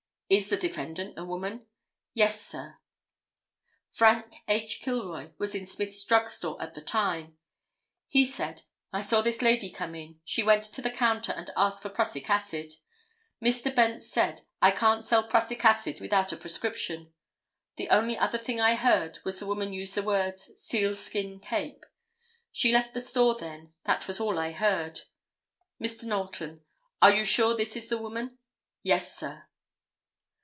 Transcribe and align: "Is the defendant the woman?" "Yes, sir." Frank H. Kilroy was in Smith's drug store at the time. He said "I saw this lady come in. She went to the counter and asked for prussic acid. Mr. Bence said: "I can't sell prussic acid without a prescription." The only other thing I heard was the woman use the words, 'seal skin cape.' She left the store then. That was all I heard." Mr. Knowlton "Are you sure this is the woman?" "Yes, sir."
"Is 0.31 0.47
the 0.49 0.55
defendant 0.55 1.17
the 1.17 1.25
woman?" 1.25 1.65
"Yes, 2.13 2.39
sir." 2.47 2.79
Frank 3.89 4.31
H. 4.47 4.79
Kilroy 4.81 5.31
was 5.37 5.53
in 5.53 5.65
Smith's 5.67 6.01
drug 6.05 6.29
store 6.29 6.55
at 6.61 6.73
the 6.73 6.79
time. 6.79 7.37
He 8.07 8.23
said 8.23 8.61
"I 8.93 9.01
saw 9.01 9.19
this 9.19 9.41
lady 9.41 9.69
come 9.69 9.93
in. 9.93 10.21
She 10.23 10.41
went 10.41 10.63
to 10.63 10.81
the 10.81 10.89
counter 10.89 11.33
and 11.33 11.49
asked 11.57 11.83
for 11.83 11.89
prussic 11.89 12.29
acid. 12.29 12.75
Mr. 13.43 13.75
Bence 13.75 14.09
said: 14.09 14.43
"I 14.61 14.71
can't 14.71 15.05
sell 15.05 15.27
prussic 15.27 15.65
acid 15.65 15.99
without 15.99 16.31
a 16.31 16.37
prescription." 16.37 17.11
The 17.75 17.89
only 17.89 18.17
other 18.17 18.37
thing 18.37 18.61
I 18.61 18.75
heard 18.75 19.19
was 19.25 19.37
the 19.39 19.47
woman 19.47 19.73
use 19.73 19.95
the 19.95 20.01
words, 20.01 20.49
'seal 20.55 20.95
skin 20.95 21.41
cape.' 21.41 21.83
She 22.53 22.71
left 22.71 22.93
the 22.93 23.01
store 23.01 23.35
then. 23.35 23.73
That 23.83 24.07
was 24.07 24.21
all 24.21 24.39
I 24.39 24.53
heard." 24.53 25.01
Mr. 25.81 26.05
Knowlton 26.05 26.61
"Are 27.01 27.11
you 27.13 27.25
sure 27.25 27.53
this 27.53 27.75
is 27.75 27.89
the 27.89 27.97
woman?" 27.97 28.37
"Yes, 28.81 29.17
sir." 29.19 29.49